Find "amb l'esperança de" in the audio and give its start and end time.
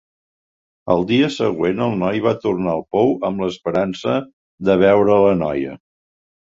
3.31-4.81